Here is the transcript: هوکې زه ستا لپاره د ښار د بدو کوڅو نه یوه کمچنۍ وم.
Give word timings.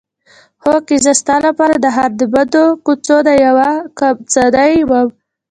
هوکې 0.63 0.95
زه 1.05 1.11
ستا 1.21 1.35
لپاره 1.47 1.75
د 1.77 1.85
ښار 1.95 2.11
د 2.19 2.21
بدو 2.33 2.65
کوڅو 2.85 3.17
نه 3.27 3.33
یوه 3.45 3.69
کمچنۍ 3.99 4.73
وم. 4.89 5.07